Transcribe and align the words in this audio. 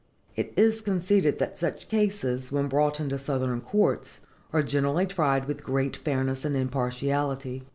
It 0.35 0.51
is 0.57 0.81
conceded 0.81 1.37
that 1.37 1.59
such 1.59 1.87
cases, 1.87 2.51
when 2.51 2.67
brought 2.67 2.99
into 2.99 3.19
Southern 3.19 3.61
courts, 3.61 4.21
are 4.51 4.63
generally 4.63 5.05
tried 5.05 5.45
with 5.45 5.63
great 5.63 5.95
fairness 5.95 6.43
and 6.43 6.55
impartiality. 6.55 7.67